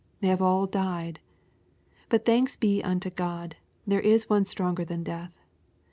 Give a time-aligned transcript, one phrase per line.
[0.19, 1.19] They have all died.
[2.09, 3.55] But thanks be unto God,
[3.85, 5.37] there is one stronger than death.